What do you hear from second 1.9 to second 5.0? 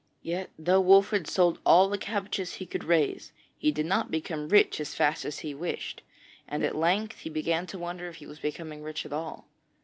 cabbages he could raise, he did not become rich as